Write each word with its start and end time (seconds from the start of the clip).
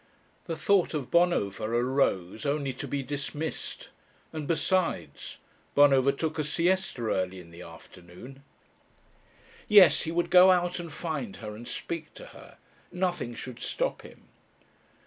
The 0.45 0.55
thought 0.55 0.95
of 0.95 1.11
Bonover 1.11 1.65
arose 1.79 2.43
only 2.43 2.73
to 2.73 2.87
be 2.87 3.03
dismissed. 3.03 3.89
And 4.33 4.47
besides 4.47 5.37
Bonover 5.75 6.11
took 6.11 6.39
a 6.39 6.43
siesta 6.43 7.03
early 7.03 7.39
in 7.39 7.51
the 7.51 7.61
afternoon. 7.61 8.41
Yes, 9.67 10.01
he 10.01 10.11
would 10.11 10.31
go 10.31 10.49
out 10.51 10.79
and 10.79 10.91
find 10.91 11.35
her 11.35 11.55
and 11.55 11.67
speak 11.67 12.15
to 12.15 12.25
her. 12.33 12.57
Nothing 12.91 13.35
should 13.35 13.59
stop 13.59 14.01
him. 14.01 14.23